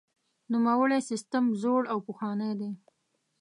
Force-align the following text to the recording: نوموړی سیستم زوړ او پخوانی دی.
نوموړی 0.51 0.99
سیستم 1.09 1.45
زوړ 1.61 1.81
او 1.91 1.97
پخوانی 2.07 2.51
دی. 2.59 2.71